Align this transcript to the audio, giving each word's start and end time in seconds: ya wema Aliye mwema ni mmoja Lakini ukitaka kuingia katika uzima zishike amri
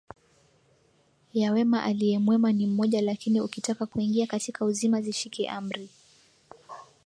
ya 1.33 1.51
wema 1.51 1.83
Aliye 1.83 2.19
mwema 2.19 2.51
ni 2.51 2.67
mmoja 2.67 3.01
Lakini 3.01 3.41
ukitaka 3.41 3.85
kuingia 3.85 4.27
katika 4.27 4.65
uzima 4.65 5.01
zishike 5.01 5.49
amri 5.49 5.89